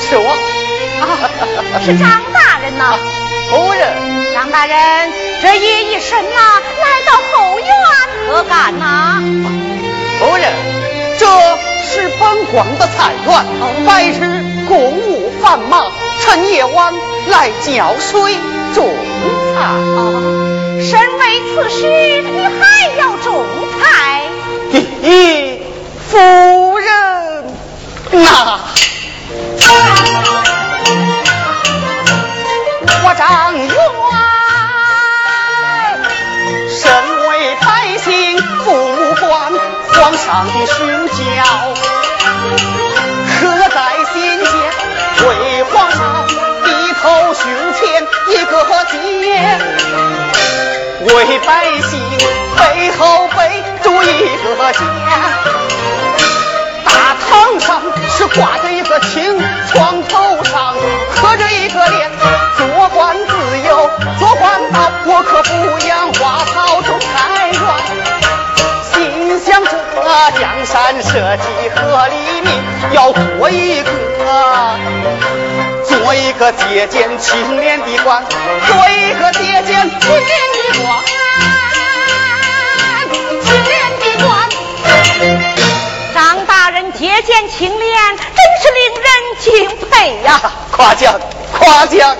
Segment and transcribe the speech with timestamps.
[0.00, 0.36] 是我。
[1.00, 1.02] 啊，
[1.84, 2.96] 是张大人呐。
[3.50, 3.92] 夫人。
[4.34, 4.76] 张大人，
[5.40, 7.66] 这夜已深呐，来到后院
[8.26, 9.22] 何干呐？
[10.18, 10.52] 夫人，
[11.18, 11.26] 这
[11.84, 13.44] 是本官的菜园，
[13.86, 16.92] 白日公务繁忙，趁夜晚
[17.28, 18.36] 来浇水
[18.74, 18.88] 种
[19.54, 19.60] 菜。
[20.82, 23.44] 身为此时，你还要种
[23.80, 24.22] 菜？
[25.02, 25.58] 咦，
[26.10, 26.63] 夫人
[28.22, 28.60] 呐，
[33.02, 33.68] 我张元
[36.70, 36.82] 身
[37.28, 37.66] 为百
[37.98, 39.26] 姓父母官，
[39.92, 40.74] 皇上的训
[41.08, 41.14] 教
[43.40, 43.76] 刻在
[44.12, 44.48] 心间，
[45.26, 45.28] 为
[45.64, 45.98] 皇上
[46.28, 46.66] 低
[47.02, 47.02] 头
[47.34, 47.42] 胸
[47.74, 47.82] 前
[48.28, 48.52] 一个
[48.92, 48.94] 结，
[51.14, 51.50] 为百
[51.90, 51.92] 姓
[52.56, 52.62] 背
[52.96, 53.36] 后背
[53.82, 54.06] 住一
[54.44, 54.78] 个家。
[57.34, 59.36] 大堂上是挂着一个青，
[59.72, 60.76] 床头上
[61.16, 62.08] 刻着一个联。
[62.56, 63.90] 做官自由，
[64.20, 65.50] 做官道，我可不
[65.88, 67.60] 养花草种菜园。
[68.92, 69.70] 心想这
[70.38, 72.52] 江山社稷和黎民，
[72.92, 73.90] 要做一个，
[75.84, 78.24] 做一个节俭清廉的官，
[78.68, 81.04] 做一个节俭清廉的官，
[86.74, 88.26] 人节俭清廉，真
[88.60, 89.08] 是令人
[89.78, 90.52] 敬佩呀！
[90.72, 91.20] 夸奖，
[91.56, 92.16] 夸奖。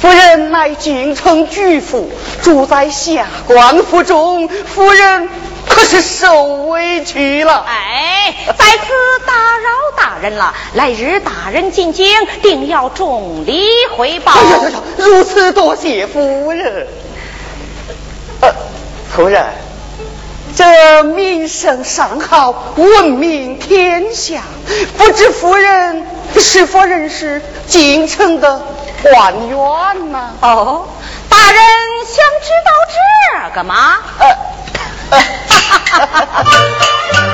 [0.00, 2.10] 夫人乃京城巨富，
[2.42, 5.28] 住在下官府中，夫人
[5.68, 7.66] 可是受委屈了。
[7.68, 8.86] 哎，在此
[9.26, 10.54] 打扰大人了。
[10.72, 12.06] 来日大人进京，
[12.40, 14.32] 定要重礼回报。
[14.32, 14.80] 哎呀呀呀！
[14.96, 16.88] 如此多谢夫人。
[18.40, 18.54] 呃，
[19.14, 19.44] 夫人，
[20.54, 24.42] 这名声尚好，闻名天下，
[24.96, 26.06] 不知夫人
[26.38, 28.60] 是否认识京城的？
[29.02, 30.30] 官员呢！
[30.42, 30.86] 哦，
[31.28, 31.60] 大人
[32.06, 32.70] 想知道
[33.50, 33.96] 这个吗？
[34.20, 34.28] 呃，
[35.10, 35.18] 哈
[35.90, 37.31] 哈哈哈我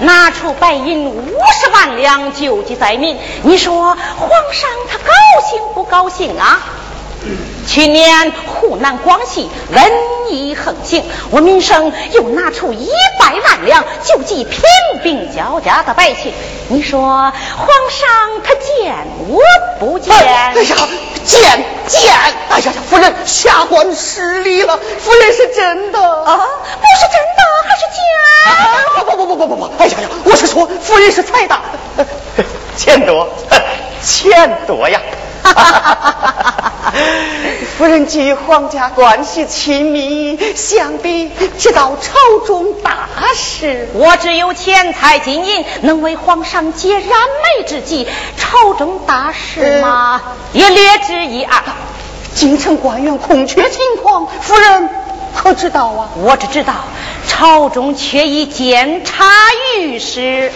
[0.00, 1.22] 拿出白银五
[1.60, 3.18] 十万两救济灾民。
[3.42, 5.12] 你说皇上他高
[5.48, 6.60] 兴不高兴啊？
[7.66, 9.90] 去年湖南、广西瘟
[10.30, 12.88] 疫横行，我民生又拿出一
[13.20, 14.62] 百万两救济贫
[15.02, 16.32] 病交加的百姓。
[16.68, 19.38] 你说皇上他见我
[19.78, 20.14] 不见？
[20.14, 20.88] 哎呀，
[21.26, 22.10] 见见！
[22.48, 26.40] 哎呀呀，夫人下官失礼了，夫人是真的啊？
[29.40, 29.64] 不不不！
[29.78, 31.62] 哎呀呀，我是说夫人是财大，
[32.76, 33.26] 钱多，
[34.04, 35.00] 钱多呀！
[37.78, 43.88] 夫人及皇家关系亲密，想必知道朝中大事。
[43.94, 48.06] 我只有钱财金银，能为皇上解燃眉之急。
[48.36, 51.62] 朝中大事嘛，呃、也略知一二。
[52.34, 54.90] 京城官员空缺情况，夫人
[55.34, 56.10] 可知道啊？
[56.16, 56.74] 我只知道
[57.30, 59.24] 朝中缺一监察
[59.78, 60.52] 御史。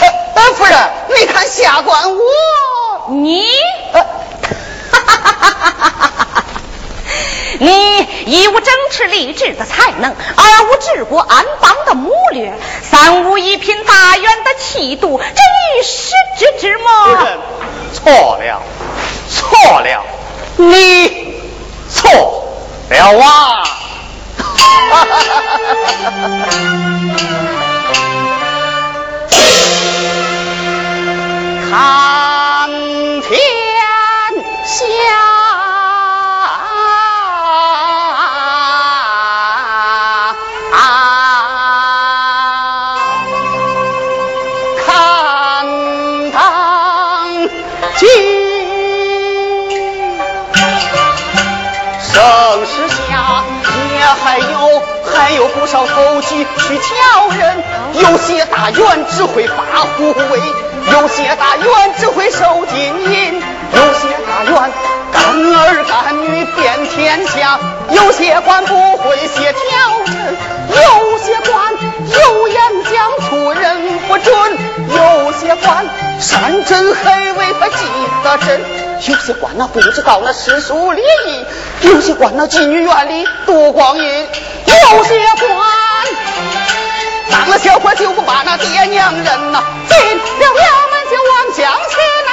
[0.00, 0.74] 呃呃，夫人，
[1.16, 2.18] 你看下官我，
[3.10, 3.44] 你。
[3.92, 4.04] 呃
[7.60, 16.84] 你一无整治吏治的才能，二无治国安邦的谋略，三无一品大员的气度，这一时之之么？
[17.06, 17.38] 夫人
[17.92, 18.62] 错了，
[19.30, 20.04] 错了，
[20.56, 21.36] 你
[21.88, 22.10] 错
[22.88, 23.62] 了啊！
[24.54, 26.48] 哈哈哈哈哈哈哈
[31.70, 32.23] 哈
[55.64, 57.62] 还有不少投机取巧人，
[57.94, 59.54] 有些大员只会发
[59.96, 60.38] 护卫，
[60.92, 62.78] 有些大员只会收金
[63.10, 63.40] 银，
[63.72, 64.72] 有些大员
[65.10, 65.22] 干
[65.54, 67.58] 儿干女遍天下，
[67.90, 70.36] 有些官不会写条文，
[70.68, 71.72] 有些官
[72.10, 74.34] 有言讲出人不准，
[74.90, 75.86] 有些官
[76.20, 77.86] 山珍海味他记
[78.22, 78.60] 得真，
[79.00, 81.44] 有些官那不知道那世俗礼仪，
[81.88, 85.50] 有些官那妓女院里度光阴，有些官
[87.30, 90.48] 当了小官就不把那爹娘认呐，进了庙
[90.90, 91.96] 门就往江去
[92.26, 92.30] 呐。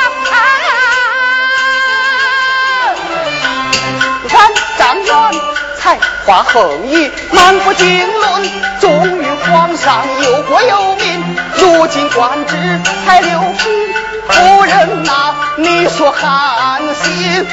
[4.29, 5.41] 看张元
[5.77, 8.49] 才华横溢，满腹经纶，
[8.79, 11.37] 忠于皇上，忧国忧民。
[11.57, 13.93] 如今官职才六品，
[14.29, 17.45] 夫人呐，你说寒心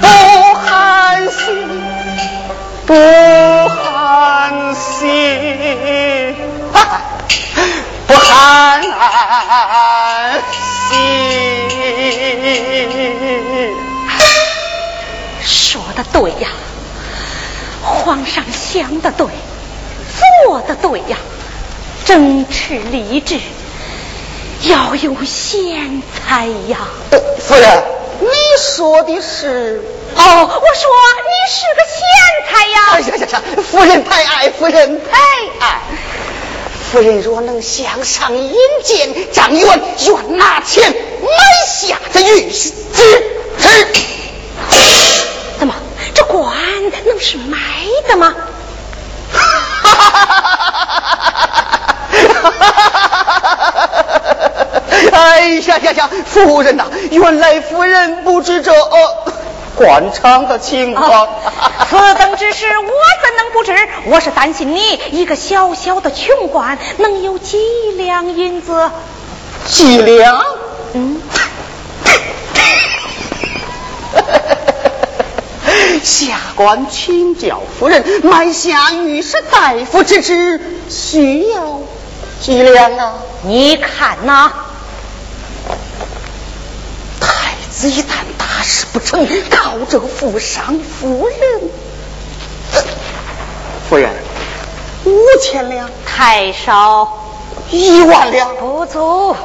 [0.00, 0.06] 不
[0.54, 1.68] 寒心？
[2.86, 2.94] 不
[3.68, 6.34] 寒心？
[8.06, 8.82] 不寒
[10.90, 10.98] 心？
[15.42, 16.48] 说的对呀，
[17.82, 19.26] 皇上想的对，
[20.46, 21.16] 做的对呀，
[22.04, 23.38] 正持立志
[24.68, 26.78] 要有贤才呀。
[27.10, 27.84] 呃夫人，
[28.20, 28.28] 你
[28.58, 29.82] 说的是？
[30.16, 30.90] 哦，我说
[31.24, 31.98] 你是个贤
[32.48, 32.78] 才呀。
[32.92, 33.42] 哎呀呀呀！
[33.70, 35.18] 夫人太爱，夫人太
[35.60, 35.80] 爱。
[36.90, 40.96] 夫人若能向上引荐，张元愿拿钱买
[41.66, 42.72] 下这御史。
[45.58, 45.74] 怎么，
[46.14, 46.54] 这官
[47.04, 47.58] 能是买
[48.08, 48.32] 的吗？
[55.14, 56.10] 哎呀呀呀！
[56.26, 59.32] 夫人呐、原来夫人不知这呃
[59.76, 61.28] 官场的情况。
[61.88, 63.72] 此等之事我怎能不知？
[64.06, 67.58] 我是担心你一个小小的穷官能有几
[67.96, 68.90] 两银子。
[69.68, 70.42] 几两？
[70.94, 71.20] 嗯，
[76.02, 81.80] 下官请教夫人，买下御史大夫之职需要
[82.40, 83.12] 几两啊？
[83.44, 84.52] 你看呐，
[87.20, 91.38] 太子一旦大事不成，靠这个富商夫人。
[92.72, 92.82] 呃
[93.88, 94.10] 夫人，
[95.04, 97.26] 五千两，太少，
[97.70, 99.36] 一万两，不足。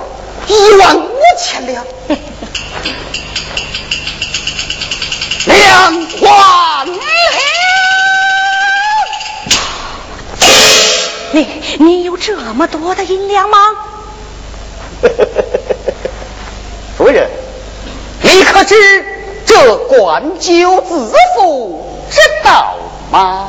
[0.48, 1.86] 一万五千两，
[5.46, 7.00] 两万两。
[11.32, 11.48] 你
[11.80, 13.58] 你有这么多的银两吗？
[16.98, 17.30] 夫人，
[18.32, 18.76] 你可知
[19.44, 22.76] 这灌酒自负之道
[23.12, 23.48] 吗？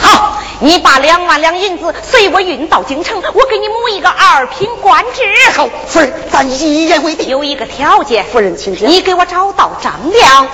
[0.00, 5.22] 好，你把两万两银子随我运到京城，我给你谋一个二品官职。
[5.54, 7.28] 好，夫人，咱一言为定。
[7.28, 10.48] 有一个条件，夫人请讲你给我找到张良。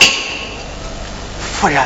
[1.61, 1.85] 夫人，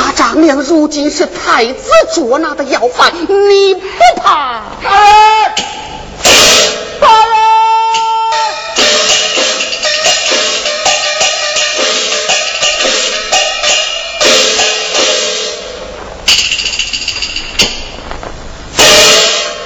[0.00, 4.62] 那张良如今是太子捉拿的要犯，你不怕？
[4.84, 5.52] 哎，
[7.00, 7.34] 大人。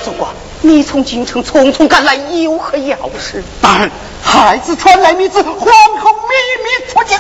[0.03, 0.31] 总管，
[0.63, 3.45] 你从京城匆匆赶来，有何要事？
[3.61, 3.91] 大人，
[4.23, 6.31] 孩子传来密旨，皇后秘
[6.65, 7.19] 密出京。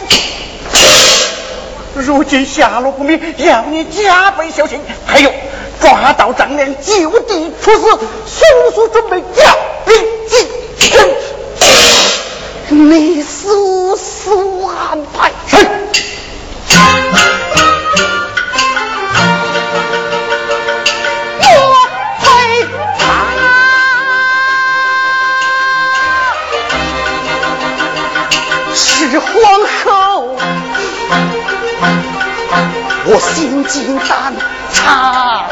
[1.94, 4.80] 如今下落不明，要你加倍小心。
[5.06, 5.30] 还有，
[5.80, 7.80] 抓到张良，就地处死，
[8.26, 8.42] 速
[8.74, 9.94] 速准备调兵
[10.28, 10.90] 进京。
[12.90, 15.30] 你速速安排。
[15.46, 15.56] 是。
[21.38, 21.44] 我
[22.20, 22.24] 回
[22.98, 23.02] 答。
[28.74, 29.28] 是皇
[29.84, 29.90] 后，
[33.14, 34.34] 我心惊胆
[34.72, 35.44] 颤。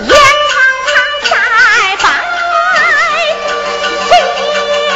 [0.00, 0.10] 眼
[0.48, 0.50] 苍
[0.86, 0.90] 苍
[1.28, 1.32] 在
[2.00, 2.02] 拜
[4.88, 4.90] 家，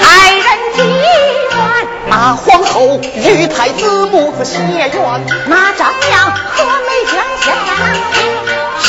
[0.00, 1.52] 害人积怨。
[2.06, 2.72] 那皇后
[3.02, 4.96] 与太子母子血缘，
[5.46, 7.46] 那张良和美将相，
[8.80, 8.86] 是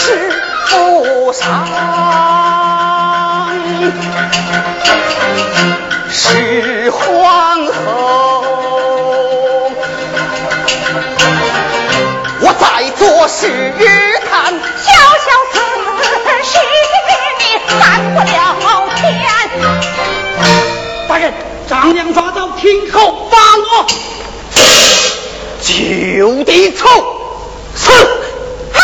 [0.67, 1.67] 负伤，
[6.09, 8.43] 是皇后。
[12.41, 13.47] 我在做事
[14.29, 14.91] 看小
[15.25, 16.07] 小死
[16.43, 16.59] 事
[17.39, 17.43] 你
[17.79, 17.79] 翻
[18.13, 18.35] 不了
[18.95, 18.99] 天。
[21.07, 21.33] 大人
[21.67, 23.87] 张良抓到听候发落。
[25.61, 26.87] 就地处
[27.75, 27.91] 死
[28.73, 28.81] 嗨。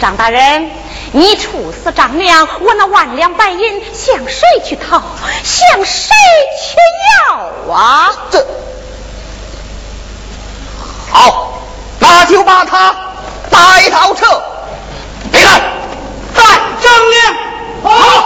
[0.00, 0.70] 张大人
[1.12, 5.02] 你处死张良，我那万两白银向谁去讨？
[5.42, 6.14] 向谁
[6.60, 6.76] 去
[7.28, 8.12] 要啊？
[8.30, 8.46] 这
[11.10, 11.58] 好，
[11.98, 12.94] 那就把他
[13.50, 14.24] 带到这。
[15.32, 15.60] 你看，
[16.34, 16.42] 在
[16.80, 17.34] 张良，
[17.82, 18.19] 好。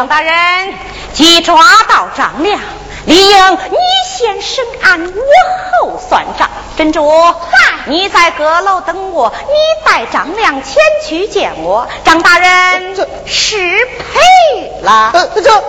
[0.00, 0.32] 张大人，
[1.12, 2.58] 既抓到张良，
[3.04, 3.76] 理应你
[4.08, 6.48] 先审案，我后算账。
[6.74, 7.06] 珍珠，
[7.84, 9.52] 你在阁楼等我，你
[9.84, 11.86] 带张良前去见我。
[12.02, 15.10] 张大人，这失陪了。
[15.12, 15.62] 呃，这，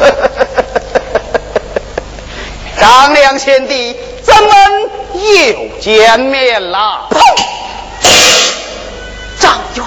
[2.80, 4.50] 张良贤弟，咱们
[5.14, 7.08] 又见面了。
[9.38, 9.84] 张元，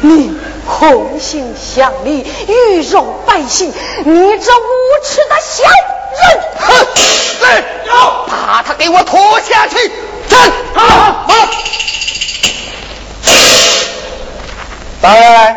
[0.00, 3.72] 你红杏乡里，鱼肉百姓，
[4.04, 5.64] 你这无耻的小
[6.18, 6.40] 人！
[6.60, 6.86] 哼！
[7.42, 7.62] 来，
[8.28, 9.90] 把他给我拖下去！
[10.28, 10.52] 站！
[10.74, 11.26] 好，
[15.00, 15.56] 大人，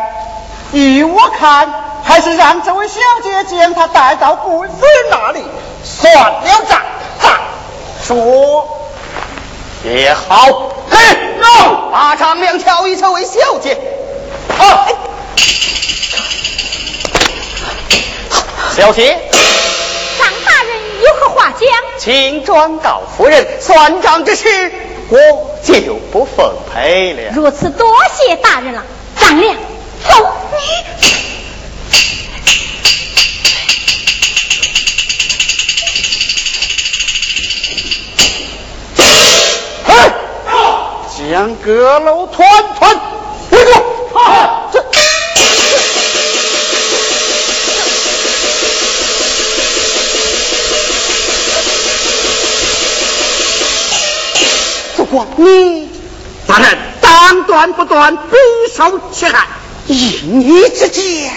[0.72, 1.68] 依我看，
[2.12, 5.42] 还是让这位小姐将他带到贵妃那里。
[5.82, 6.82] 算了账，
[7.18, 7.30] 再
[8.04, 8.68] 说
[9.82, 10.74] 也好。
[10.90, 10.98] 嘿，
[11.90, 13.78] 把张良挑一这位小姐。
[14.58, 14.86] 啊，
[18.76, 19.18] 小姐。
[20.18, 21.66] 张大人有何话讲？
[21.98, 24.70] 请转告夫人，算账之事
[25.08, 25.18] 我
[25.64, 27.32] 就不奉陪了。
[27.34, 28.82] 如此，多谢大人了。
[29.18, 29.56] 张亮，
[30.10, 31.31] 走你。
[41.32, 42.46] 将阁楼团
[42.78, 42.94] 团
[43.52, 43.70] 围住！
[44.70, 44.84] 这
[54.94, 55.88] 主公，你
[56.46, 58.36] 大人当断不断，必
[58.76, 59.46] 受其害。
[59.86, 61.32] 以你之见，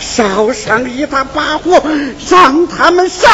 [0.00, 1.80] 烧上一大把火，
[2.28, 3.28] 让他们杀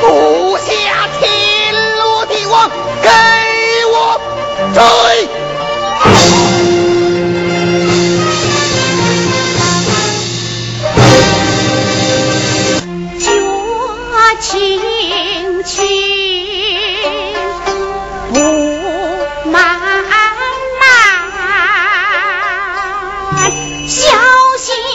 [0.00, 0.64] 不下
[1.18, 2.70] 天罗地网，
[3.02, 3.08] 给
[3.86, 4.20] 我
[4.74, 4.80] 追！
[18.32, 18.36] 路
[19.50, 19.52] 漫
[20.80, 20.80] 漫，
[23.88, 23.98] 小
[24.58, 24.89] 心。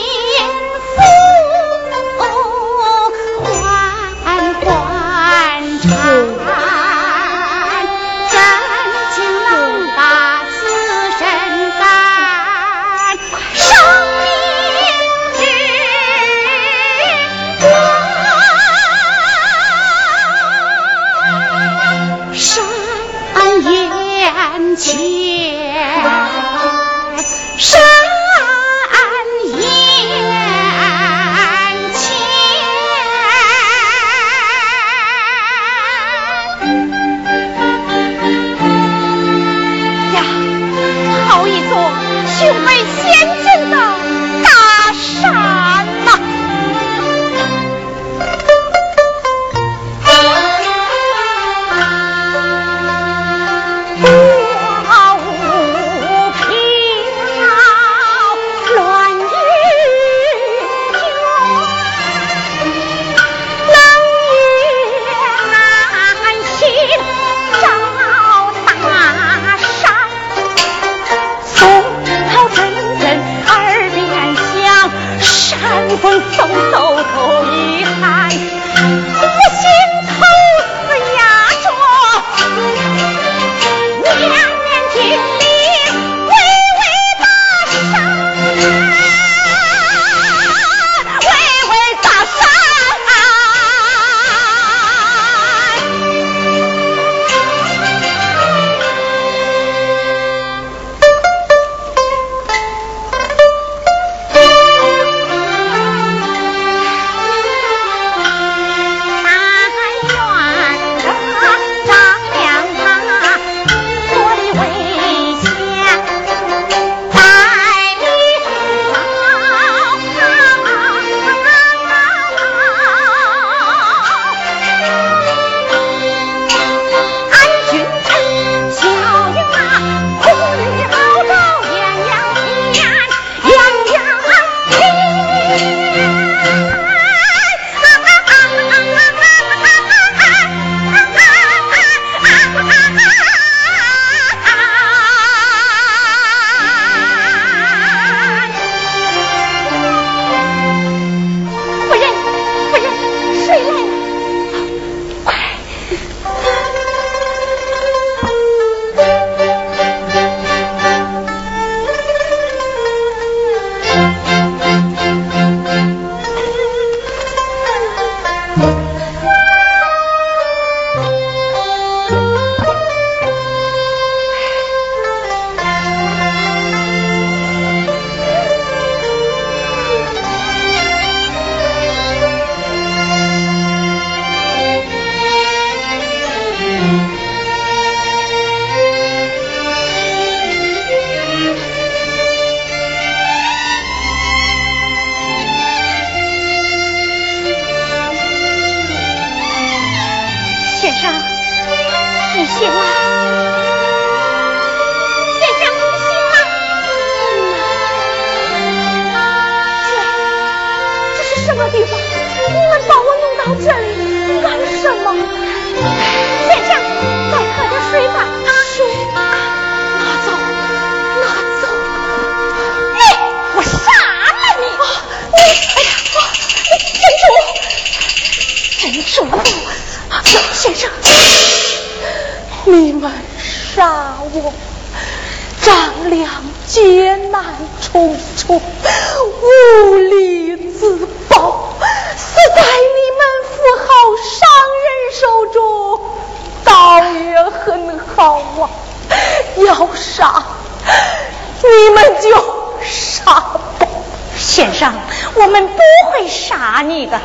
[256.04, 257.20] 不会杀你的。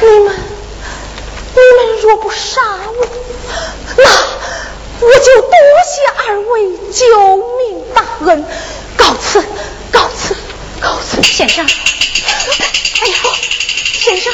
[0.00, 0.34] 你们。
[1.56, 3.06] 你们若不杀我，
[3.96, 4.04] 那
[5.06, 5.52] 我就多
[5.86, 5.94] 谢
[6.26, 8.44] 二位救命大恩，
[8.96, 9.40] 告辞，
[9.92, 10.36] 告辞，
[10.80, 11.64] 告辞，先生。
[11.64, 13.14] 哎呀，
[14.00, 14.32] 先生，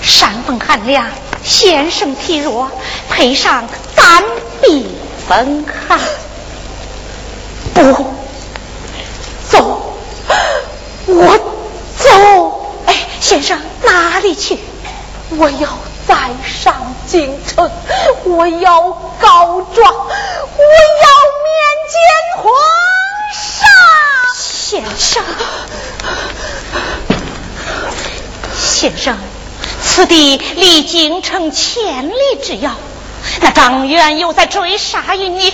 [0.00, 1.10] 山风寒凉，
[1.48, 2.70] 先生体弱，
[3.08, 4.22] 配上肝
[4.60, 4.86] 病
[5.26, 5.98] 风寒，
[7.72, 8.06] 不
[9.48, 9.96] 走。
[11.06, 11.40] 我
[11.98, 14.58] 走，哎，先生哪里去？
[15.38, 15.70] 我要
[16.06, 17.70] 再上京城，
[18.24, 18.82] 我要
[19.18, 20.60] 告状，我
[21.00, 21.08] 要
[21.46, 21.56] 面
[21.88, 21.96] 见
[22.36, 22.44] 皇
[23.32, 23.66] 上。
[24.36, 25.24] 先生，
[28.54, 29.16] 先生，
[29.98, 32.70] 此地离京城千里之遥，
[33.40, 35.52] 那张元又在追杀于你，你怎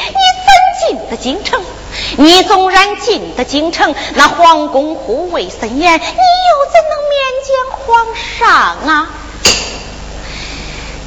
[0.87, 1.62] 进得京城？
[2.18, 6.11] 你纵然进得京城，那皇宫护卫森严，你又
[6.70, 8.07] 怎能面见皇
[8.38, 9.09] 上啊？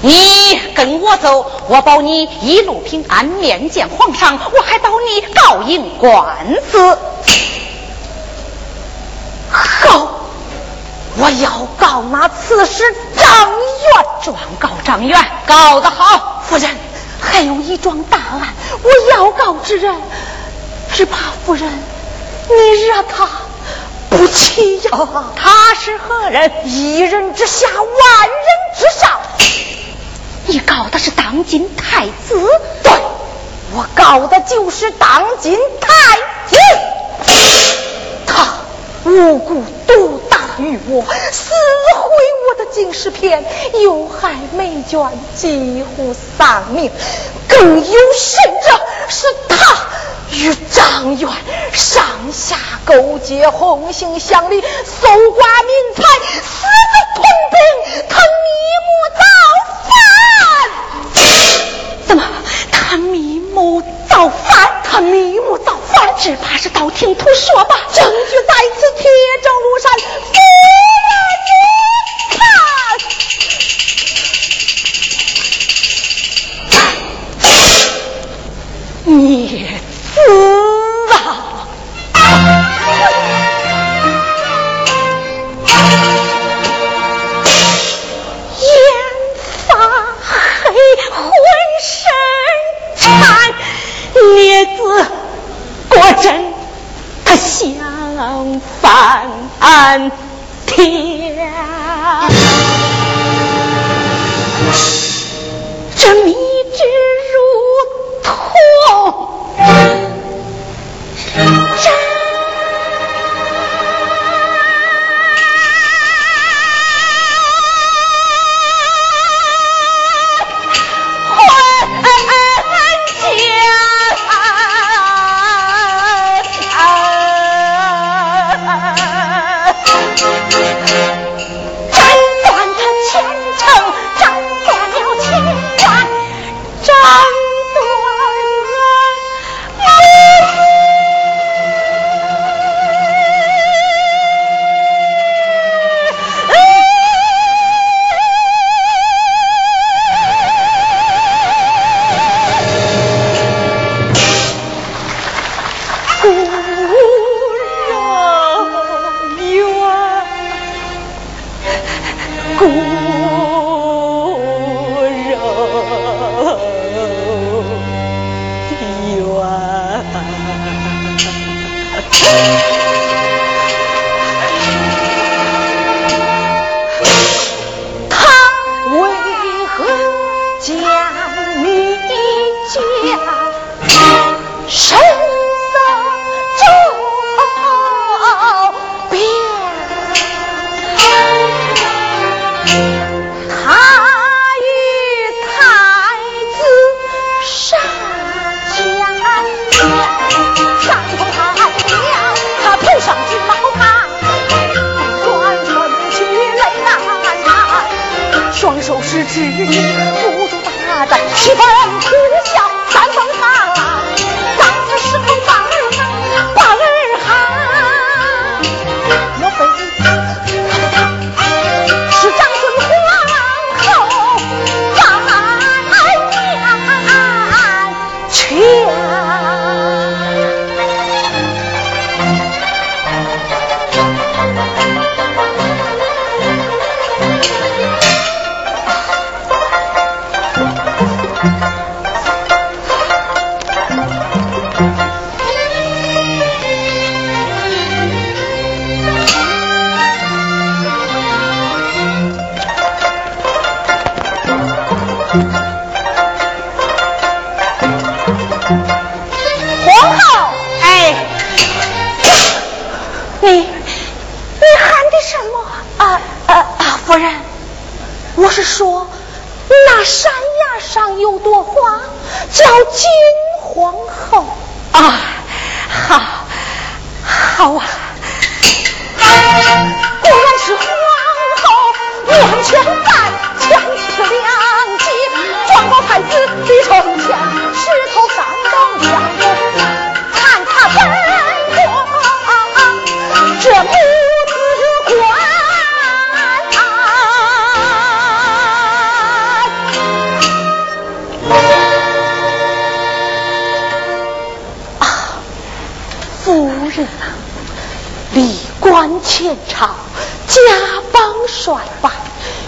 [0.02, 6.97] 你跟我走，我保你一路平安，面见皇上，我还保你告赢官司。
[9.52, 10.16] 好，
[11.19, 12.84] 我要告那刺史
[13.15, 16.69] 张元，状告张元，告得好，夫人。
[17.19, 18.53] 还有一桩大案，
[18.84, 19.95] 我要告之人。
[20.93, 21.67] 只怕夫人，
[22.47, 23.27] 你惹他
[24.10, 24.91] 不起呀！
[25.36, 26.51] 他是何人？
[26.65, 29.19] 一人之下，万人之上。
[30.45, 32.39] 你告的是当今太子？
[32.84, 32.91] 对，
[33.73, 36.58] 我告的就是当今太子。
[38.25, 38.47] 他
[39.03, 41.52] 无辜毒打与我，撕
[41.96, 42.10] 毁
[42.50, 43.46] 我的警示片，
[43.82, 46.91] 有害美眷，几乎丧命。
[47.48, 49.78] 更有甚者，是他。
[50.30, 51.30] 与张元
[51.72, 55.57] 上下勾结，红杏乡里，搜刮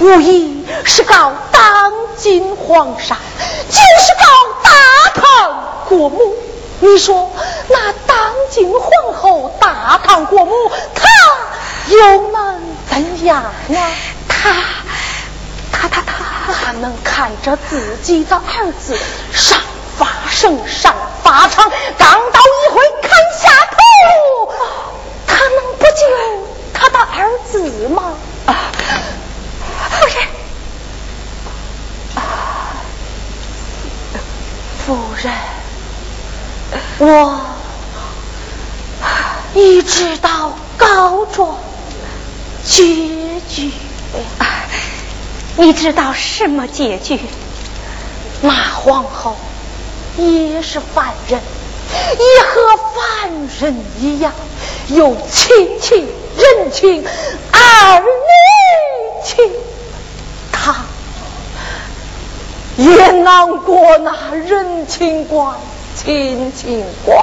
[0.00, 3.16] 无疑是告当今皇上，
[3.68, 4.24] 就是告
[4.62, 4.70] 大
[5.14, 6.34] 唐国母。
[6.80, 7.30] 你说
[7.68, 10.52] 那当今皇后大唐国母，
[10.94, 11.08] 她
[11.88, 13.78] 又能怎样呢？
[14.28, 14.50] 她。
[15.70, 16.02] 她，她，
[16.52, 18.98] 她能看着自己的儿子
[19.32, 19.60] 上
[19.98, 24.52] 法圣上法场，刚刀一挥砍下头，
[25.26, 28.14] 她能不救他的儿子吗？
[29.94, 30.26] 夫人，
[34.84, 35.32] 夫人，
[36.98, 37.40] 我
[39.54, 41.58] 已知道告状
[42.64, 43.70] 结局。
[45.56, 47.20] 你知道什么结局？
[48.40, 49.36] 那皇后
[50.16, 51.40] 也是凡人，
[51.90, 53.30] 也和凡
[53.60, 54.32] 人一样，
[54.88, 57.06] 有亲情、人情、
[57.52, 58.06] 儿女
[59.24, 59.50] 情，
[60.64, 60.74] 他
[62.76, 65.58] 也难过那人情关、
[65.94, 67.22] 亲情关。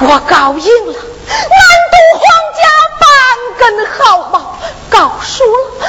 [0.00, 1.50] 我告赢了，难
[1.90, 2.24] 渡皇
[2.56, 2.62] 家
[2.98, 3.06] 半
[3.58, 4.56] 根毫毛，
[4.88, 5.84] 告输了，分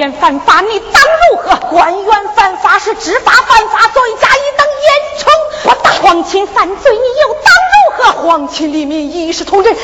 [0.00, 1.54] 员犯法，你当如何？
[1.68, 4.88] 官员犯法是执法犯法，罪加一等严
[5.18, 5.26] 惩
[5.62, 5.90] 不打。
[5.90, 8.26] 皇亲犯罪，你又当如何？
[8.26, 9.76] 皇亲黎民，一视同仁。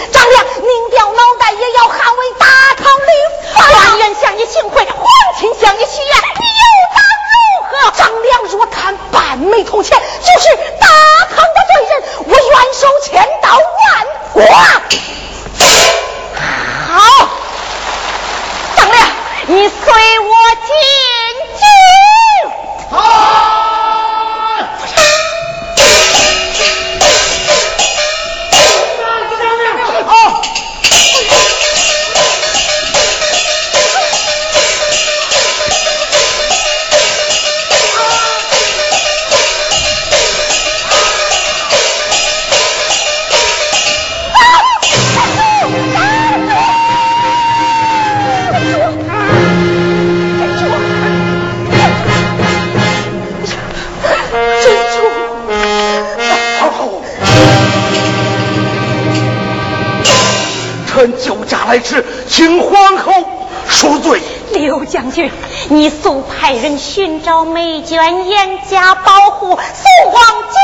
[65.86, 70.20] 你速派人寻找美娟，严加保护，送往
[70.50, 70.58] 京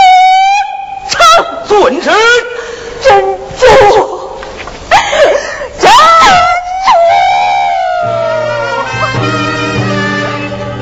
[1.09, 1.21] 城。
[1.69, 2.11] 遵旨。
[3.01, 3.21] 珍
[3.57, 3.67] 珠，
[5.79, 5.93] 珍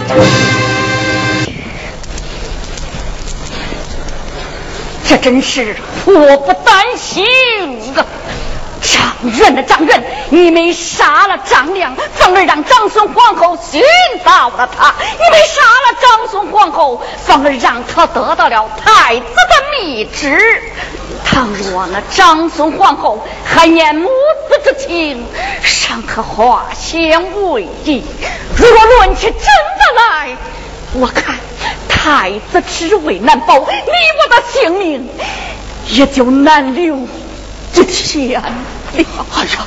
[0.09, 0.17] 珠，
[5.07, 5.77] 这真是
[6.07, 7.27] 祸不单行
[7.95, 8.07] 啊！
[8.81, 10.90] 张仁的张仁，你没事
[11.21, 13.83] 杀了张良，反而让长孙皇后寻
[14.25, 20.63] 到了他；你们杀了长孙皇后，反而让他得到了太子的密旨。
[21.23, 24.09] 倘若那长孙皇后还念母
[24.49, 25.27] 子之情，
[25.63, 28.03] 尚可化险为夷；
[28.57, 30.37] 若论起真的来，
[30.95, 31.37] 我看
[31.87, 35.07] 太子之位难保，你我的性命
[35.89, 36.97] 也就难留。
[37.75, 38.43] 这天了！
[38.97, 39.67] 哎呀，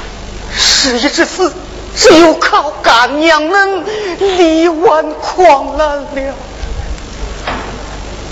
[0.84, 1.54] 事已至此，
[1.96, 3.86] 只有靠干娘们
[4.20, 6.34] 力挽狂澜了。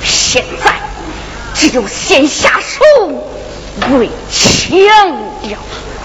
[0.04, 0.74] 现在
[1.54, 2.84] 只有先下手
[3.98, 5.56] 为强了。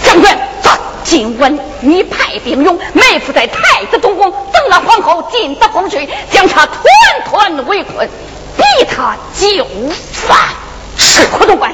[0.05, 0.31] 将军，
[1.03, 6.81] 今晚你派兵勇埋伏在太子东宫，等那皇后进得宫去，将他团
[7.25, 8.09] 团围困，
[8.57, 9.67] 逼他就
[10.13, 10.39] 范。
[10.97, 11.73] 是，霍总管。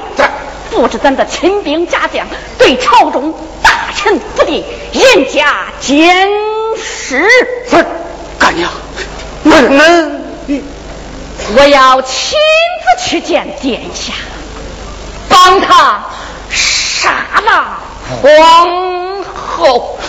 [0.73, 2.25] 不知咱的亲兵家将
[2.57, 6.27] 对朝中大臣不敌，严加监
[6.75, 7.29] 视。
[7.69, 7.85] 是，
[8.39, 8.69] 干娘，
[9.43, 10.21] 能能，
[11.55, 12.39] 我要亲
[12.97, 14.13] 自去见殿下，
[15.29, 16.03] 帮他
[16.49, 17.77] 杀了
[18.21, 19.99] 皇后。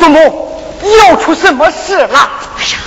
[0.00, 2.30] 祖母又出什么事了？
[2.58, 2.78] 哎呀，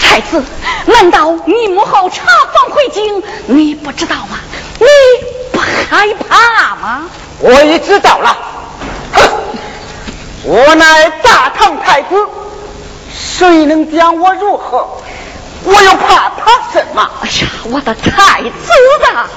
[0.00, 0.42] 太子，
[0.86, 4.38] 难道你母后查房回京，你不知道吗？
[4.78, 4.86] 你
[5.52, 7.10] 不害怕吗？
[7.40, 8.38] 我已知道了。
[9.12, 9.30] 哼，
[10.44, 12.14] 我乃大唐太子，
[13.12, 15.02] 谁能将我如何？
[15.64, 17.10] 我又怕他什么？
[17.22, 18.70] 哎呀，我的太子
[19.14, 19.28] 啊！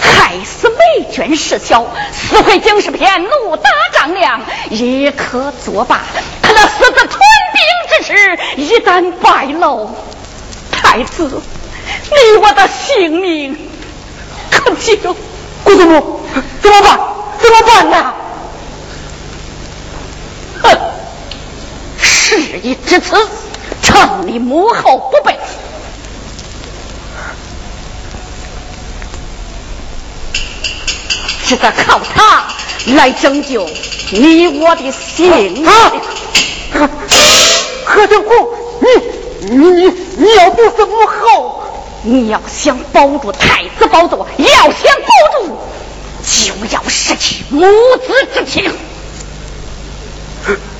[0.00, 6.00] 害死美娟事小，死回京是篇，怒打张良，也可作罢。
[6.50, 7.20] 可那私自屯
[7.52, 9.88] 兵之事，一旦败露，
[10.72, 11.40] 太子，
[12.10, 13.56] 你我的性命
[14.50, 15.14] 可就……
[15.62, 16.20] 姑祖母，
[16.60, 16.98] 怎么办？
[17.38, 18.14] 怎么办呢？
[20.62, 20.76] 哼！
[21.98, 23.14] 事已至此，
[23.80, 25.38] 趁你母后不备。
[31.50, 32.44] 是在靠他
[32.94, 33.68] 来拯救
[34.12, 35.66] 你我的性命。
[37.84, 38.48] 何 tướng 公，
[38.78, 41.64] 你你你要不是母后，
[42.04, 45.58] 你要想保住太子宝座，要想保住，
[46.22, 48.72] 就要失去母子之情。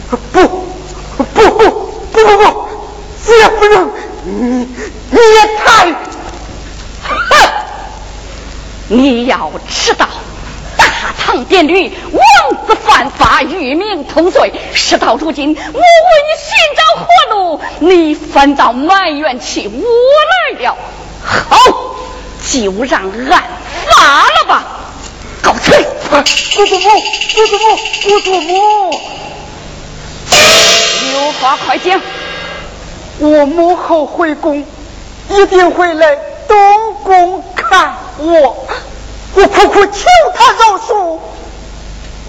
[0.09, 0.47] 不不
[1.19, 1.51] 不不
[2.13, 2.69] 不不不，
[3.27, 3.91] 绝不能！
[4.25, 4.69] 你
[5.11, 5.91] 你也太……
[7.03, 7.11] 哼！
[8.87, 10.07] 你要知道，
[11.31, 14.53] 大唐典律，王子犯法，与民同罪。
[14.75, 15.81] 事到如今，我为
[16.27, 17.07] 你寻找活
[17.37, 19.81] 路，你反倒埋怨起我
[20.59, 20.77] 来了。
[21.23, 21.57] 好，
[22.51, 23.43] 就让俺
[23.87, 24.65] 发了吧。
[25.41, 25.71] 告辞。
[26.11, 26.91] 姑祖母，
[27.37, 28.91] 姑祖母，姑祖母，
[31.13, 32.01] 有话快讲。
[33.21, 34.67] 我母后回宫，
[35.29, 36.17] 一定会来
[36.49, 38.67] 东宫看我。
[39.35, 41.21] 我苦苦求他饶恕，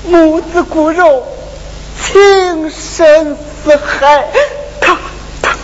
[0.06, 1.26] 母子骨肉，
[2.00, 4.28] 情深似海。
[4.80, 4.98] 他
[5.42, 5.58] 他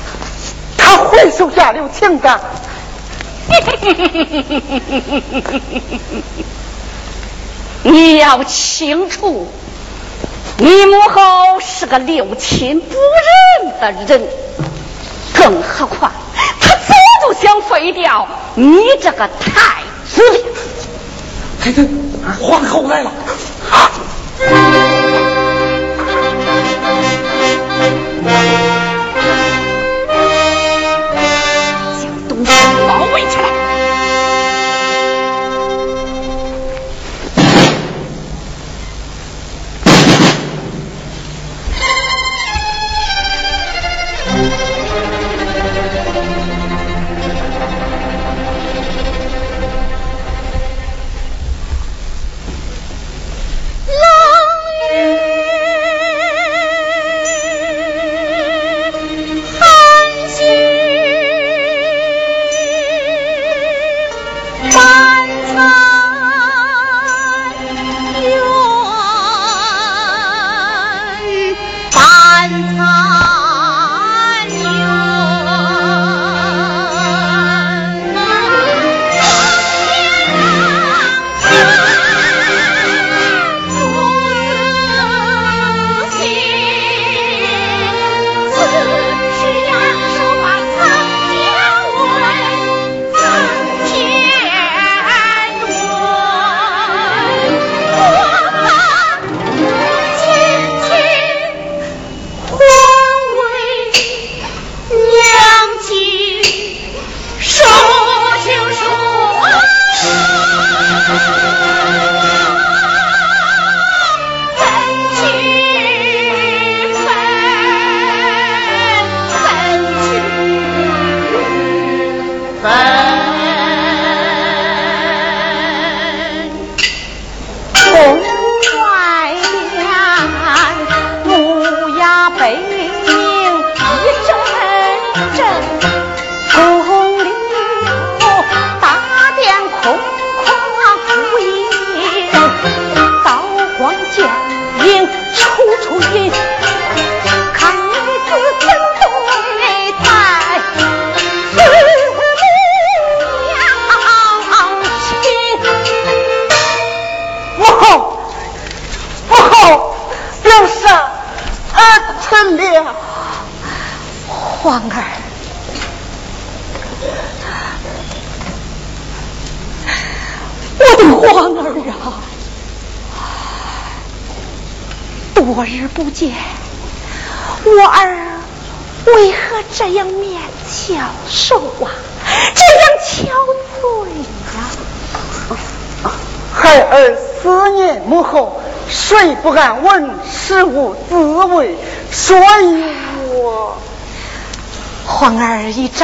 [0.78, 2.42] 他会手下留情的。
[7.84, 9.48] 你要清楚，
[10.58, 14.28] 你母后是个六亲不认的人，
[15.34, 16.12] 更何况
[16.60, 19.84] 他早就想废掉你这个太
[20.14, 20.22] 子
[21.58, 21.64] 了。
[21.64, 21.88] 黑子，
[22.40, 23.12] 皇后来了。
[23.72, 23.92] 啊！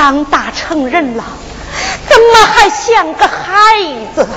[0.03, 1.23] 长大成人了，
[2.09, 3.55] 怎么还像个孩
[4.13, 4.27] 子？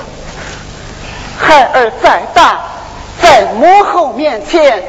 [1.37, 2.61] 孩儿再大，
[3.21, 4.81] 在母后面前。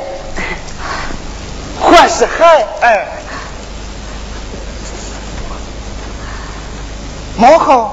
[1.83, 3.09] 还是孩儿，
[7.37, 7.91] 母后，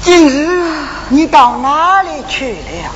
[0.00, 0.62] 今日
[1.08, 2.92] 你到哪里去了？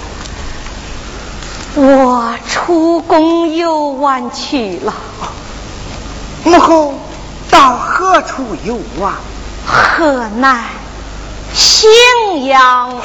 [1.75, 4.95] 我出宫游玩去了。
[6.45, 6.95] 母后
[7.51, 9.13] 到何处游玩？
[9.67, 10.65] 河南
[11.55, 13.01] 荥阳。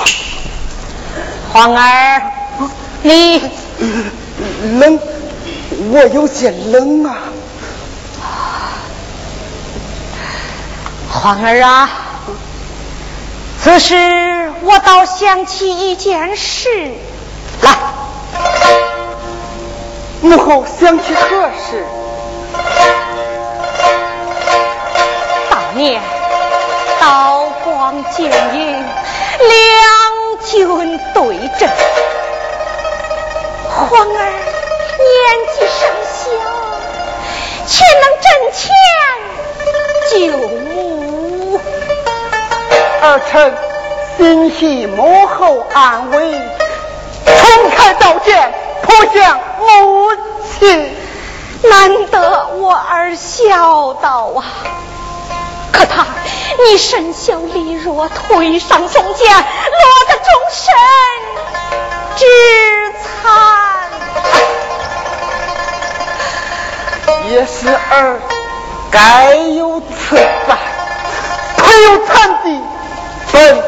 [1.52, 2.22] 皇儿，
[3.02, 3.42] 你
[4.80, 5.00] 冷。
[5.92, 7.18] 我有些冷啊，
[11.10, 11.90] 皇儿啊，
[13.62, 13.96] 此时
[14.62, 16.70] 我倒想起一件事
[17.62, 17.76] 来。
[20.22, 21.86] 母后想起何事？
[25.84, 26.02] 年
[26.98, 28.86] 刀光剑影
[29.50, 29.52] 两
[30.46, 31.70] 军对阵。
[33.68, 34.32] 皇儿
[35.04, 35.12] 年
[35.52, 36.22] 纪尚小，
[37.68, 38.64] 却能阵前
[40.10, 40.14] 救
[40.74, 41.60] 母。
[43.02, 43.54] 儿臣
[44.16, 46.32] 心系母后安危，
[47.26, 48.54] 冲开刀剑
[48.84, 50.16] 扑向母
[50.58, 50.96] 亲。
[51.70, 54.46] 难得我儿孝道啊！
[55.74, 56.06] 可他
[56.70, 59.44] 你身小力弱，腿上中箭，落
[60.08, 60.74] 得终身
[62.16, 62.26] 之
[63.02, 63.28] 残，
[67.30, 68.22] 也是儿
[68.92, 70.58] 该有此灾。
[71.58, 72.62] 腿有残疾，
[73.32, 73.60] 本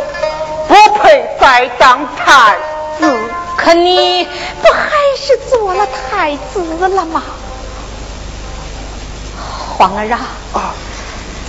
[0.70, 2.56] 不配再当太
[2.99, 3.20] 子。
[3.58, 4.24] 可你
[4.62, 7.24] 不还是做了太子了吗？
[9.78, 10.20] 皇儿啊！
[10.53, 10.76] 啊，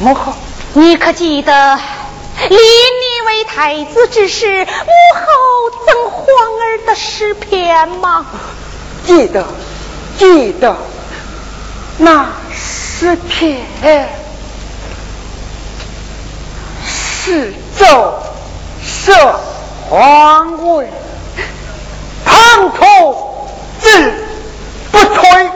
[0.00, 0.32] 母后，
[0.77, 1.77] 你可记得
[2.51, 2.59] 立你
[3.27, 6.27] 为太子之时，母后赠皇
[6.61, 8.27] 儿的诗篇吗？
[9.07, 9.47] 记得，
[10.18, 10.77] 记得，
[11.97, 13.66] 那诗篇
[16.87, 18.22] 是奏
[18.85, 19.41] 设
[19.89, 20.87] 皇位，
[22.27, 23.16] 滂沱
[23.81, 24.12] 志
[24.93, 25.51] 不摧。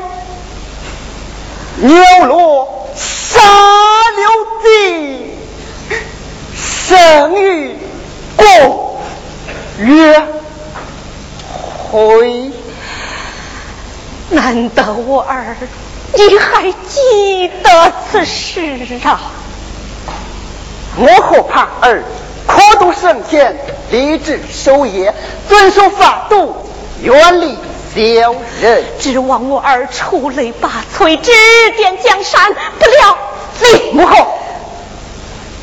[1.83, 1.95] 牛
[2.27, 3.41] 落沙
[4.17, 4.29] 流
[4.63, 5.33] 地，
[6.91, 7.77] 生于
[8.35, 8.99] 共
[9.79, 10.27] 约
[11.89, 12.51] 会。
[14.31, 15.57] 难得我儿
[16.15, 19.21] 你还记得此事啊？
[20.99, 22.03] 母后怕儿
[22.45, 23.57] 苦读圣贤，
[23.93, 25.15] 立志守业，
[25.49, 26.57] 遵守法度，
[27.03, 27.57] 远离。
[27.95, 31.31] 小人指望我儿出类拔萃，指
[31.77, 32.53] 点江山。
[32.53, 33.19] 不料
[33.61, 34.40] 你母后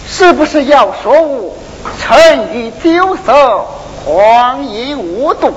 [0.10, 1.55] 是不是要说我
[2.01, 3.66] 沉于酒色，
[4.05, 5.53] 荒淫无度，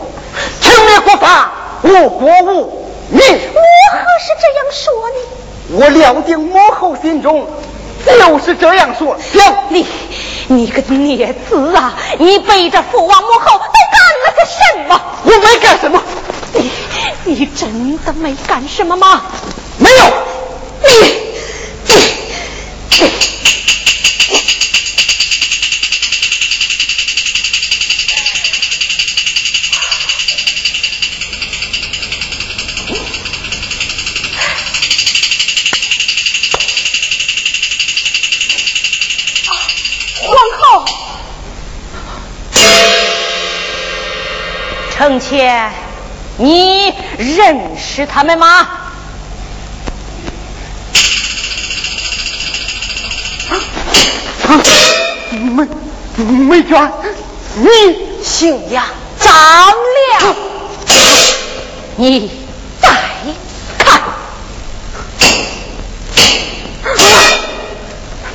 [0.60, 3.22] 侵略国法，误国误民？
[3.22, 3.60] 我
[3.92, 5.16] 何是这样说呢？
[5.72, 7.46] 我料定母后心中
[8.04, 9.16] 就是这样说。
[9.32, 9.86] 行，你
[10.48, 11.94] 你个孽子啊！
[12.18, 15.00] 你背着父王母后都干了个什么？
[15.22, 16.02] 我没干什么。
[16.54, 16.70] 你
[17.24, 19.22] 你真的没干什么吗？
[19.78, 20.04] 没有。
[20.82, 20.88] 你
[22.98, 23.59] 皇
[45.00, 45.72] 承乾。
[46.36, 48.68] 你认识他们吗？
[55.46, 55.66] 梅
[56.16, 56.92] 梅娟，
[57.56, 57.66] 你
[58.22, 58.84] 姓杨，
[59.18, 59.72] 张
[60.20, 60.36] 亮，
[61.96, 62.30] 你
[62.82, 62.90] 再
[63.78, 64.02] 看，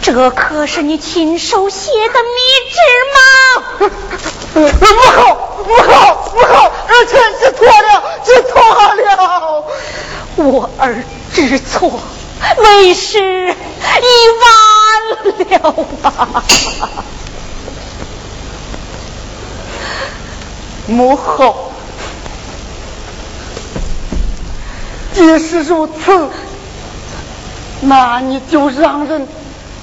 [0.01, 2.39] 这可是你亲手写的密
[2.72, 2.80] 旨
[3.13, 3.20] 吗？
[4.55, 4.72] 母后，
[5.68, 7.88] 母后，儿臣知错了，
[8.24, 8.53] 知错
[8.95, 9.66] 了。
[10.38, 10.95] 我儿
[11.33, 11.99] 知错，
[12.57, 13.53] 为师已
[14.41, 15.71] 晚了
[16.01, 16.43] 吧？
[20.88, 21.71] 母后，
[25.13, 26.29] 既是如此，
[27.81, 29.27] 那你就让人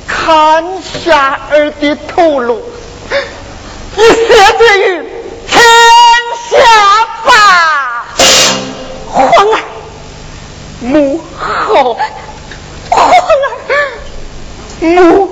[0.07, 2.62] 砍下儿的头颅，
[3.96, 5.11] 以谢罪于
[10.83, 11.97] 母后，
[12.91, 13.14] 皇儿，
[14.80, 15.32] 母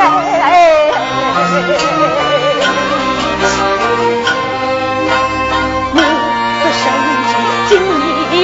[0.00, 0.92] 哎，
[1.78, 1.80] 情
[5.94, 6.00] 路
[6.60, 6.82] 多生
[7.68, 7.70] 情
[8.32, 8.34] 意，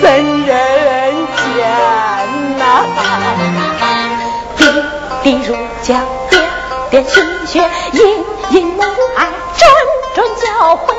[0.00, 0.04] 怎
[0.46, 0.48] 人
[1.36, 1.46] 间
[2.58, 2.60] 难。
[4.56, 4.60] 点
[5.22, 5.48] 滴如
[5.82, 5.88] 胶，
[6.30, 6.34] 点
[6.90, 7.14] 点心
[7.46, 8.82] 血，殷殷恩
[9.16, 9.18] 爱，
[9.56, 9.58] 辗
[10.14, 10.44] 转交
[10.76, 10.94] 汇。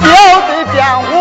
[0.00, 0.06] 小
[0.42, 0.78] 嘴，将
[1.10, 1.12] 我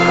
[0.00, 0.10] 靠！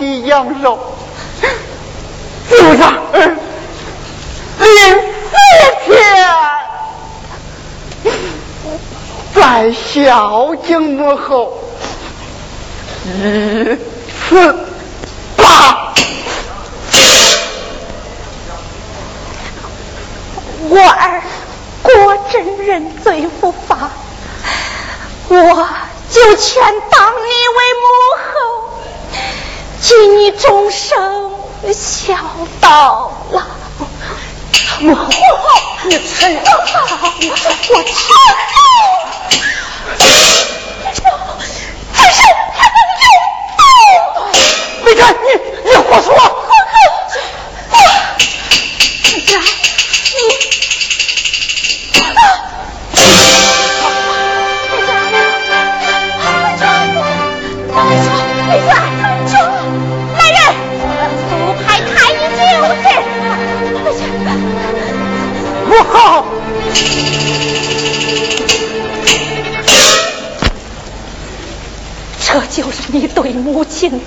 [0.00, 0.78] 的羊肉，
[2.48, 2.62] 就是
[4.58, 4.78] 连
[5.30, 5.36] 四
[5.84, 5.88] 天。
[9.34, 11.52] 在孝敬母后。
[13.04, 13.76] 一
[14.28, 14.59] 次。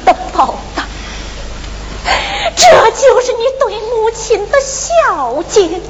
[0.05, 0.85] 的报答，
[2.55, 5.81] 这就是你对母亲的孝敬。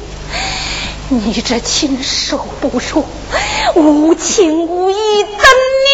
[1.10, 3.06] 你这禽兽不如，
[3.76, 5.90] 无情无义的女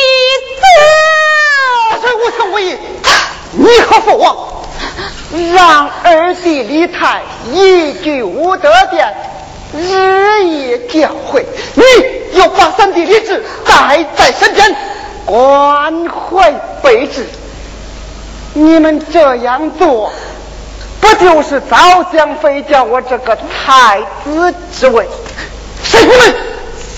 [0.55, 0.63] 子！
[1.99, 2.77] 才无情无义！
[3.51, 4.63] 你和父王
[5.53, 7.21] 让二弟李泰
[7.51, 9.13] 一句无德殿，
[9.73, 11.43] 日夜教诲，
[11.73, 11.83] 你
[12.37, 14.75] 又把三弟李治带在身边，
[15.25, 17.27] 关怀备至。
[18.53, 20.11] 你们这样做，
[20.99, 25.07] 不就是早想废掉我这个太子之位？
[25.83, 26.33] 谁说的？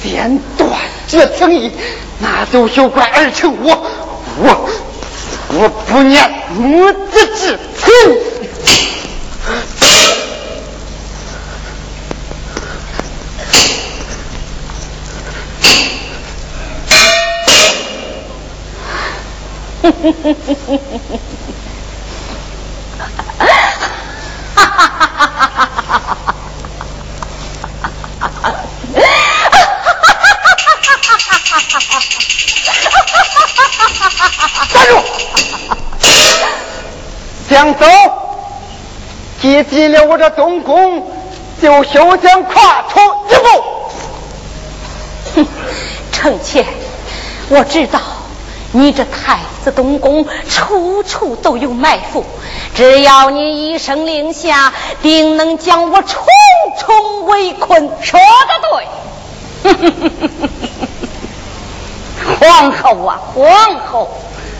[0.02, 0.70] 先断
[1.08, 1.72] 这情谊，
[2.20, 3.86] 那就休怪儿臣我，
[4.40, 4.70] 我，
[5.50, 7.94] 我不念母子之情。
[19.84, 21.31] 呵呵呵呵呵呵呵呵。
[34.74, 35.02] 站住！
[37.50, 37.86] 想走，
[39.42, 41.12] 接近了我这东宫，
[41.62, 43.64] 就休想跨出一步。
[45.36, 45.48] 哼，
[46.12, 46.66] 臣妾
[47.50, 48.00] 我知道，
[48.72, 52.26] 你这太子东宫处处都有埋伏，
[52.74, 56.24] 只要你一声令下，定能将我重
[56.80, 57.90] 重围困。
[58.02, 59.80] 说的对，
[62.40, 64.10] 皇后啊，皇后，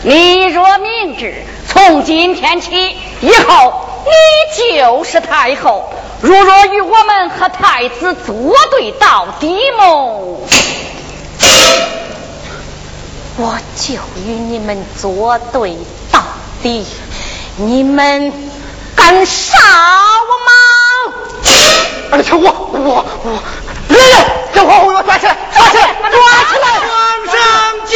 [0.04, 4.10] 你若明知从今天起以后你
[4.76, 8.34] 就是太后，如若与我们和太子作
[8.70, 10.40] 对到底么？
[13.36, 13.94] 我就
[14.26, 15.76] 与你们作对
[16.10, 16.20] 到
[16.62, 16.84] 底，
[17.56, 18.32] 你们
[18.96, 19.56] 敢杀
[20.20, 20.52] 我吗？
[22.10, 22.42] 而且我
[22.72, 23.42] 我我，
[23.88, 26.66] 来人，将皇后给我抓起来，抓起来，抓起来！
[26.80, 26.90] 皇
[27.26, 27.36] 上
[27.86, 27.92] 驾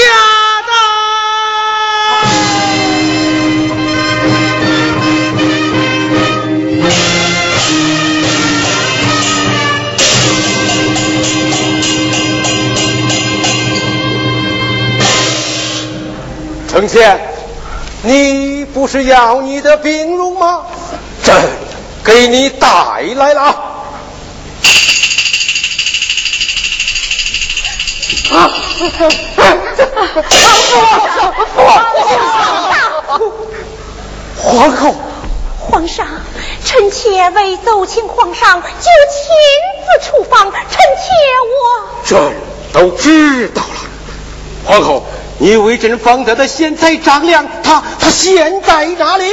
[16.77, 17.19] 丞相，
[18.03, 20.67] 你不是要你的兵容吗？
[21.23, 21.35] 朕
[22.05, 22.69] 给你带
[23.15, 23.43] 来了。
[28.31, 28.51] 啊！
[34.37, 34.95] 皇后，
[35.59, 36.07] 皇上，
[36.63, 39.33] 臣妾为奏请皇上，就亲
[39.81, 40.53] 自出访。
[40.53, 41.09] 臣妾
[41.41, 41.57] 我
[42.05, 42.35] 朕
[42.75, 43.69] 都知道了。
[44.67, 45.07] 皇后，
[45.39, 49.25] 你为朕放在的贤才张良，他他现在哪里？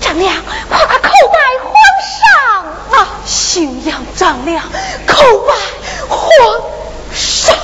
[0.00, 0.34] 张良，
[0.68, 1.72] 快快叩拜皇
[2.18, 3.08] 上啊！
[3.26, 4.64] 姓杨张良，
[5.06, 5.54] 叩拜
[6.08, 6.30] 皇
[7.14, 7.54] 上。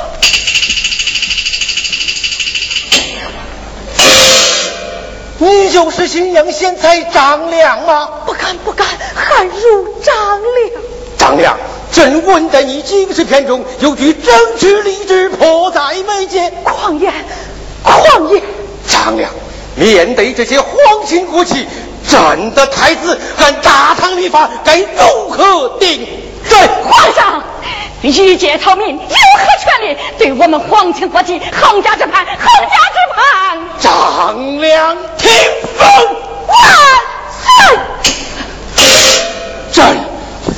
[5.38, 8.07] 你就是新阳贤才张良吗？
[8.26, 10.82] 不敢不敢，汉如张良。
[11.18, 11.59] 张良，
[11.97, 16.53] 朕闻得你经世篇中有句争取立志，迫在眉睫。
[16.62, 17.11] 狂言，
[17.82, 18.42] 狂言！
[18.86, 19.30] 张良，
[19.76, 20.70] 面对这些皇
[21.07, 21.66] 亲国戚，
[22.07, 26.07] 朕的太子按大唐律法该如何定
[26.47, 26.59] 罪？
[26.84, 27.42] 皇上，
[28.03, 32.26] 御界草民有何权利对我们皇亲国戚横加之判？
[32.26, 33.59] 横加之判！
[33.80, 35.30] 张良，听
[35.78, 35.88] 风
[36.47, 36.59] 万
[37.32, 37.78] 岁！
[39.72, 39.97] 朕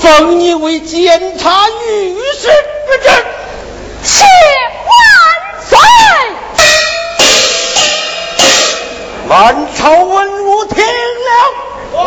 [0.01, 2.49] 封你为监察御史
[2.87, 3.09] 之职。
[4.03, 4.25] 谢
[4.85, 4.91] 万
[5.69, 5.77] 岁！
[9.29, 11.31] 满朝文武听了，
[11.93, 12.07] 万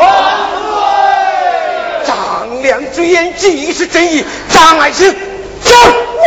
[2.03, 2.07] 岁！
[2.07, 5.15] 张良之言既是真意，张爱卿，
[5.63, 5.71] 走！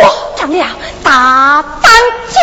[0.03, 0.69] 我张良
[1.03, 1.93] 大胆
[2.31, 2.41] 讲。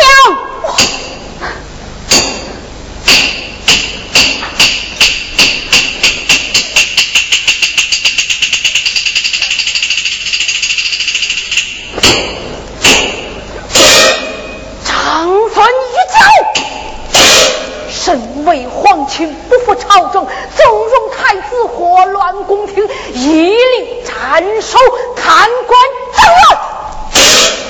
[19.12, 24.78] 为皇亲，不负朝政，纵容太子祸乱宫廷，一力斩首，
[25.14, 25.78] 贪官
[26.14, 26.24] 赃
[26.56, 26.58] 劳。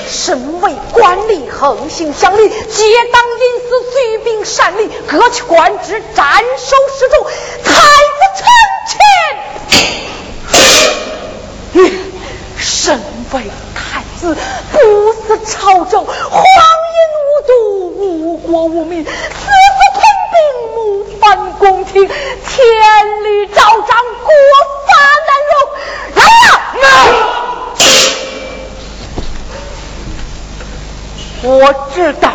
[0.07, 6.25] 身为官吏，横行乡里，结党营私，随兵擅离，各取官职，斩
[6.57, 7.25] 首示众。
[7.63, 8.47] 太子成
[8.87, 8.97] 全。
[11.73, 11.91] 你
[12.57, 12.97] 身
[13.33, 13.41] 为
[13.75, 14.37] 太子，
[14.71, 17.53] 不思朝政，荒淫无度，
[17.97, 19.05] 无国无民，
[21.23, 22.13] 兵，谋反宫廷，天
[23.23, 24.29] 律昭彰，国
[24.87, 24.91] 法
[25.27, 25.53] 难容。
[26.15, 26.21] 来
[26.81, 26.89] 呀！
[31.43, 32.31] 我知道，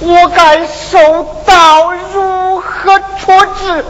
[0.00, 0.98] 我该受
[1.46, 3.84] 到如何处置。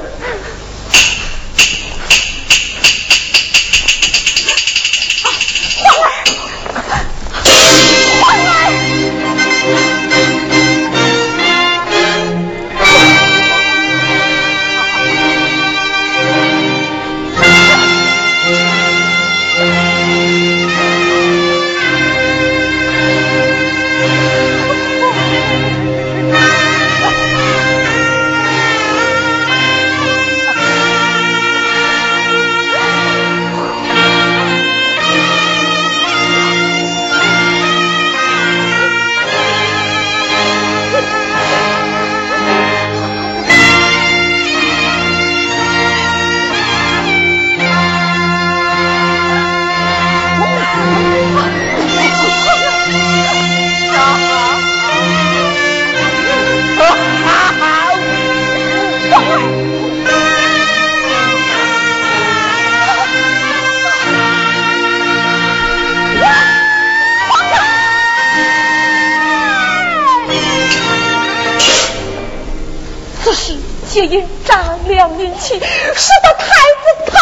[73.89, 77.19] 皆因张良运气，使得太子他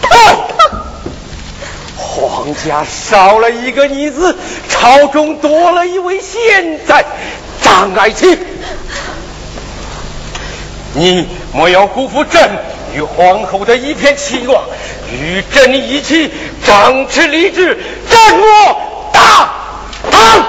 [0.00, 0.08] 他
[1.96, 4.36] 皇家少了一个女子，
[4.68, 7.04] 朝中多了一位贤在，
[7.60, 8.38] 张爱卿，
[10.92, 12.48] 你莫要辜负朕
[12.94, 14.62] 与皇后的一片期望，
[15.12, 16.32] 与朕一起
[16.64, 17.76] 张弛立志，
[18.08, 19.50] 战我大
[20.10, 20.46] 唐。